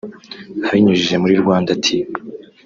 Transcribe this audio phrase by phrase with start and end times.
[0.67, 2.07] Ibinyujije muri “Rwanda Tea